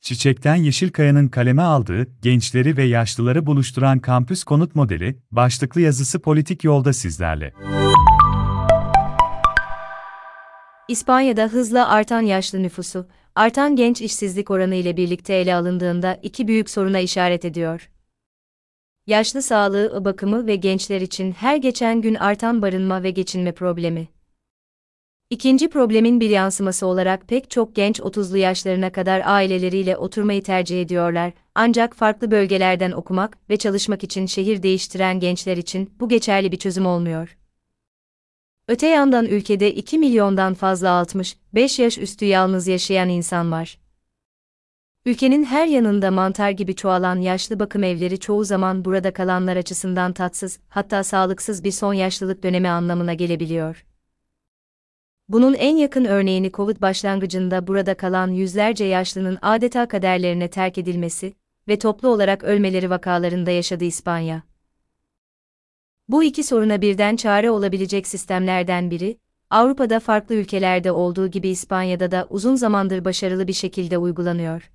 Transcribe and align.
Çiçekten 0.00 0.54
Yeşilkaya'nın 0.54 1.28
kaleme 1.28 1.62
aldığı, 1.62 2.06
gençleri 2.22 2.76
ve 2.76 2.84
yaşlıları 2.84 3.46
buluşturan 3.46 3.98
kampüs 3.98 4.44
konut 4.44 4.74
modeli, 4.74 5.18
başlıklı 5.30 5.80
yazısı 5.80 6.18
politik 6.20 6.64
yolda 6.64 6.92
sizlerle. 6.92 7.52
İspanya'da 10.88 11.44
hızla 11.44 11.88
artan 11.88 12.20
yaşlı 12.20 12.62
nüfusu, 12.62 13.06
artan 13.34 13.76
genç 13.76 14.00
işsizlik 14.00 14.50
oranı 14.50 14.74
ile 14.74 14.96
birlikte 14.96 15.34
ele 15.34 15.54
alındığında 15.54 16.18
iki 16.22 16.48
büyük 16.48 16.70
soruna 16.70 16.98
işaret 16.98 17.44
ediyor. 17.44 17.90
Yaşlı 19.06 19.42
sağlığı, 19.42 20.04
bakımı 20.04 20.46
ve 20.46 20.56
gençler 20.56 21.00
için 21.00 21.32
her 21.32 21.56
geçen 21.56 22.00
gün 22.00 22.14
artan 22.14 22.62
barınma 22.62 23.02
ve 23.02 23.10
geçinme 23.10 23.52
problemi. 23.52 24.08
İkinci 25.30 25.70
problemin 25.70 26.20
bir 26.20 26.30
yansıması 26.30 26.86
olarak 26.86 27.28
pek 27.28 27.50
çok 27.50 27.76
genç 27.76 28.00
30'lu 28.00 28.36
yaşlarına 28.36 28.92
kadar 28.92 29.22
aileleriyle 29.24 29.96
oturmayı 29.96 30.42
tercih 30.42 30.82
ediyorlar, 30.82 31.32
ancak 31.54 31.96
farklı 31.96 32.30
bölgelerden 32.30 32.92
okumak 32.92 33.38
ve 33.50 33.56
çalışmak 33.56 34.04
için 34.04 34.26
şehir 34.26 34.62
değiştiren 34.62 35.20
gençler 35.20 35.56
için 35.56 35.90
bu 36.00 36.08
geçerli 36.08 36.52
bir 36.52 36.56
çözüm 36.56 36.86
olmuyor. 36.86 37.38
Öte 38.68 38.86
yandan 38.86 39.26
ülkede 39.26 39.74
2 39.74 39.98
milyondan 39.98 40.54
fazla 40.54 40.90
65 40.90 41.78
yaş 41.78 41.98
üstü 41.98 42.24
yalnız 42.24 42.66
yaşayan 42.66 43.08
insan 43.08 43.52
var. 43.52 43.78
Ülkenin 45.06 45.44
her 45.44 45.66
yanında 45.66 46.10
mantar 46.10 46.50
gibi 46.50 46.74
çoğalan 46.74 47.16
yaşlı 47.16 47.60
bakım 47.60 47.84
evleri 47.84 48.18
çoğu 48.20 48.44
zaman 48.44 48.84
burada 48.84 49.12
kalanlar 49.12 49.56
açısından 49.56 50.12
tatsız, 50.12 50.58
hatta 50.68 51.04
sağlıksız 51.04 51.64
bir 51.64 51.72
son 51.72 51.94
yaşlılık 51.94 52.42
dönemi 52.42 52.68
anlamına 52.68 53.14
gelebiliyor. 53.14 53.89
Bunun 55.30 55.54
en 55.54 55.76
yakın 55.76 56.04
örneğini 56.04 56.52
Covid 56.52 56.80
başlangıcında 56.80 57.66
burada 57.66 57.94
kalan 57.94 58.30
yüzlerce 58.30 58.84
yaşlının 58.84 59.38
adeta 59.42 59.88
kaderlerine 59.88 60.50
terk 60.50 60.78
edilmesi 60.78 61.34
ve 61.68 61.78
toplu 61.78 62.08
olarak 62.08 62.44
ölmeleri 62.44 62.90
vakalarında 62.90 63.50
yaşadı 63.50 63.84
İspanya. 63.84 64.42
Bu 66.08 66.24
iki 66.24 66.42
soruna 66.44 66.82
birden 66.82 67.16
çare 67.16 67.50
olabilecek 67.50 68.06
sistemlerden 68.06 68.90
biri, 68.90 69.18
Avrupa'da 69.50 70.00
farklı 70.00 70.34
ülkelerde 70.34 70.92
olduğu 70.92 71.28
gibi 71.28 71.48
İspanya'da 71.48 72.10
da 72.10 72.26
uzun 72.30 72.54
zamandır 72.54 73.04
başarılı 73.04 73.48
bir 73.48 73.52
şekilde 73.52 73.98
uygulanıyor. 73.98 74.70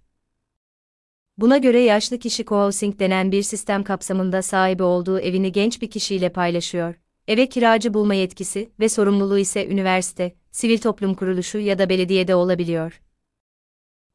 Buna 1.38 1.58
göre 1.58 1.80
yaşlı 1.80 2.20
kişi 2.20 2.44
co-housing 2.44 3.00
denen 3.00 3.32
bir 3.32 3.44
sistem 3.44 3.84
kapsamında 3.84 4.42
sahibi 4.42 4.84
olduğu 4.84 5.20
evini 5.20 5.52
genç 5.52 5.82
bir 5.82 5.90
kişiyle 5.90 6.30
paylaşıyor. 6.30 6.96
Eve 7.28 7.50
kiracı 7.50 7.94
bulma 7.94 8.14
yetkisi 8.14 8.70
ve 8.80 8.90
sorumluluğu 8.90 9.38
ise 9.38 9.68
üniversite, 9.68 10.36
sivil 10.56 10.78
toplum 10.78 11.14
kuruluşu 11.14 11.58
ya 11.58 11.80
da 11.80 11.90
belediyede 11.90 12.36
olabiliyor. 12.36 13.02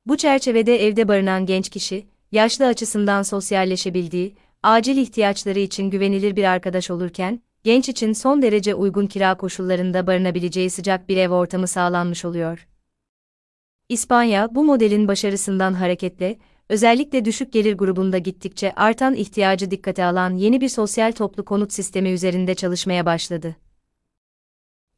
Bu 0.07 0.17
çerçevede 0.17 0.87
evde 0.87 1.09
barınan 1.09 1.47
genç 1.47 1.69
kişi, 1.69 2.07
yaşlı 2.33 2.67
açısından 2.67 3.23
sosyalleşebildiği, 3.23 4.35
acil 4.63 4.97
ihtiyaçları 4.97 5.59
için 5.59 5.91
güvenilir 5.91 6.37
bir 6.37 6.45
arkadaş 6.45 6.91
olurken, 6.91 7.43
genç 7.65 7.89
için 7.89 8.13
son 8.13 8.43
derece 8.43 8.75
uygun 8.75 9.07
kira 9.07 9.37
koşullarında 9.37 10.07
barınabileceği 10.07 10.71
sıcak 10.71 11.09
bir 11.09 11.17
ev 11.17 11.31
ortamı 11.31 11.67
sağlanmış 11.67 12.25
oluyor. 12.25 12.69
İspanya, 13.89 14.55
bu 14.55 14.65
modelin 14.65 15.09
başarısından 15.09 15.73
hareketle, 15.73 16.39
özellikle 16.69 17.25
düşük 17.25 17.53
gelir 17.53 17.75
grubunda 17.75 18.19
gittikçe 18.19 18.73
artan 18.75 19.15
ihtiyacı 19.15 19.71
dikkate 19.71 20.05
alan 20.05 20.35
yeni 20.35 20.61
bir 20.61 20.69
sosyal 20.69 21.13
toplu 21.13 21.45
konut 21.45 21.73
sistemi 21.73 22.11
üzerinde 22.11 22.55
çalışmaya 22.55 23.07
başladı. 23.07 23.57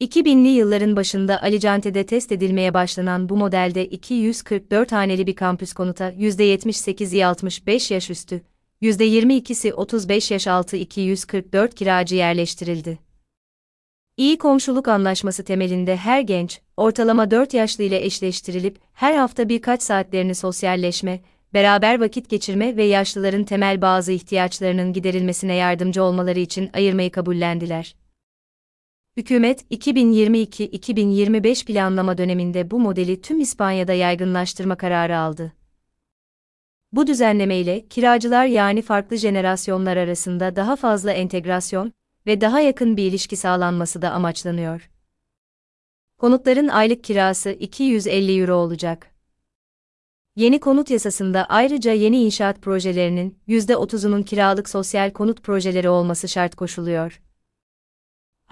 2000'li 0.03 0.48
yılların 0.48 0.97
başında 0.97 1.42
Alicante'de 1.42 2.06
test 2.06 2.33
edilmeye 2.33 2.75
başlanan 2.75 3.28
bu 3.28 3.36
modelde 3.36 3.86
244 3.86 4.92
haneli 4.92 5.27
bir 5.27 5.36
kampüs 5.36 5.72
konuta 5.72 6.11
%78'i 6.11 7.27
65 7.27 7.91
yaş 7.91 8.11
üstü, 8.11 8.42
%22'si 8.83 9.72
35 9.72 10.31
yaş 10.31 10.47
altı 10.47 10.77
244 10.77 11.75
kiracı 11.75 12.17
yerleştirildi. 12.17 12.98
İyi 14.16 14.38
komşuluk 14.38 14.88
anlaşması 14.88 15.44
temelinde 15.44 15.97
her 15.97 16.21
genç, 16.21 16.60
ortalama 16.76 17.31
4 17.31 17.55
yaşlı 17.55 17.84
ile 17.84 18.05
eşleştirilip 18.05 18.78
her 18.93 19.15
hafta 19.15 19.49
birkaç 19.49 19.82
saatlerini 19.82 20.34
sosyalleşme, 20.34 21.21
beraber 21.55 22.00
vakit 22.00 22.31
geçirme 22.31 22.76
ve 22.76 22.84
yaşlıların 22.84 23.44
temel 23.44 23.82
bazı 23.82 24.12
ihtiyaçlarının 24.12 24.93
giderilmesine 24.93 25.55
yardımcı 25.55 26.03
olmaları 26.03 26.41
için 26.41 26.71
ayırmayı 26.72 27.10
kabullendiler. 27.10 28.01
Hükümet, 29.17 29.73
2022-2025 29.73 31.65
planlama 31.65 32.19
döneminde 32.19 32.71
bu 32.71 32.78
modeli 32.81 33.21
tüm 33.21 33.41
İspanya'da 33.41 33.93
yaygınlaştırma 33.93 34.77
kararı 34.77 35.19
aldı. 35.19 35.53
Bu 36.93 37.06
düzenleme 37.06 37.56
ile 37.56 37.89
kiracılar 37.89 38.47
yani 38.47 38.83
farklı 38.83 39.17
jenerasyonlar 39.17 39.97
arasında 39.97 40.56
daha 40.56 40.77
fazla 40.77 41.12
entegrasyon 41.12 41.93
ve 42.27 42.41
daha 42.41 42.61
yakın 42.61 42.97
bir 42.97 43.03
ilişki 43.03 43.37
sağlanması 43.37 44.03
da 44.03 44.11
amaçlanıyor. 44.11 44.91
Konutların 46.19 46.69
aylık 46.69 47.05
kirası 47.05 47.50
250 47.50 48.41
euro 48.41 48.55
olacak. 48.55 49.11
Yeni 50.37 50.61
konut 50.61 50.91
yasasında 50.91 51.44
ayrıca 51.44 51.93
yeni 51.93 52.25
inşaat 52.25 52.62
projelerinin 52.62 53.39
%30'unun 53.49 54.25
kiralık 54.25 54.69
sosyal 54.69 55.11
konut 55.11 55.43
projeleri 55.43 55.89
olması 55.89 56.29
şart 56.29 56.55
koşuluyor. 56.55 57.21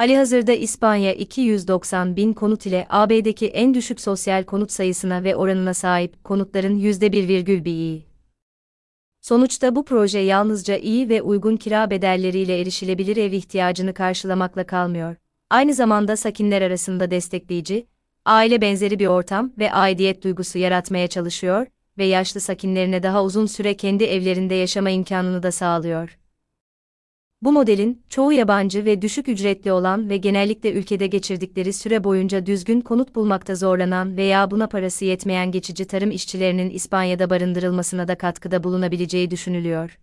Halihazırda 0.00 0.52
İspanya 0.52 1.12
290 1.12 2.16
bin 2.16 2.32
konut 2.32 2.66
ile 2.66 2.86
AB'deki 2.90 3.46
en 3.46 3.74
düşük 3.74 4.00
sosyal 4.00 4.44
konut 4.44 4.72
sayısına 4.72 5.24
ve 5.24 5.36
oranına 5.36 5.74
sahip 5.74 6.24
konutların 6.24 6.78
%1,1'i. 6.78 8.06
Sonuçta 9.20 9.76
bu 9.76 9.84
proje 9.84 10.18
yalnızca 10.18 10.76
iyi 10.76 11.08
ve 11.08 11.22
uygun 11.22 11.56
kira 11.56 11.90
bedelleriyle 11.90 12.60
erişilebilir 12.60 13.16
ev 13.16 13.32
ihtiyacını 13.32 13.94
karşılamakla 13.94 14.66
kalmıyor. 14.66 15.16
Aynı 15.50 15.74
zamanda 15.74 16.16
sakinler 16.16 16.62
arasında 16.62 17.10
destekleyici, 17.10 17.86
aile 18.24 18.60
benzeri 18.60 18.98
bir 18.98 19.06
ortam 19.06 19.52
ve 19.58 19.72
aidiyet 19.72 20.24
duygusu 20.24 20.58
yaratmaya 20.58 21.08
çalışıyor 21.08 21.66
ve 21.98 22.04
yaşlı 22.04 22.40
sakinlerine 22.40 23.02
daha 23.02 23.24
uzun 23.24 23.46
süre 23.46 23.76
kendi 23.76 24.04
evlerinde 24.04 24.54
yaşama 24.54 24.90
imkanını 24.90 25.42
da 25.42 25.52
sağlıyor. 25.52 26.19
Bu 27.42 27.52
modelin, 27.52 28.02
çoğu 28.10 28.32
yabancı 28.32 28.84
ve 28.84 29.02
düşük 29.02 29.28
ücretli 29.28 29.72
olan 29.72 30.10
ve 30.10 30.16
genellikle 30.16 30.72
ülkede 30.72 31.06
geçirdikleri 31.06 31.72
süre 31.72 32.04
boyunca 32.04 32.46
düzgün 32.46 32.80
konut 32.80 33.14
bulmakta 33.14 33.54
zorlanan 33.54 34.16
veya 34.16 34.50
buna 34.50 34.66
parası 34.66 35.04
yetmeyen 35.04 35.52
geçici 35.52 35.84
tarım 35.84 36.10
işçilerinin 36.10 36.70
İspanya'da 36.70 37.30
barındırılmasına 37.30 38.08
da 38.08 38.18
katkıda 38.18 38.64
bulunabileceği 38.64 39.30
düşünülüyor. 39.30 39.98